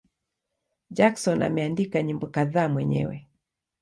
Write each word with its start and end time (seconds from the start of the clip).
Jackson 0.91 1.41
ameandika 1.43 2.01
nyimbo 2.03 2.27
kadhaa 2.27 2.69
mwenyewe. 2.69 3.27